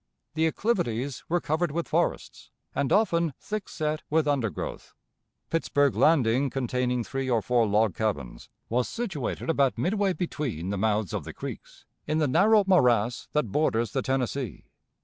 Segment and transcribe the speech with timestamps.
[0.33, 4.95] The acclivities were covered with forests, and often thick set with undergrowth.
[5.51, 11.13] Pittsburg Landing, containing three or four log cabins, was situated about midway between the mouths
[11.13, 14.65] of the creeks, in the narrow morass that borders the Tennessee.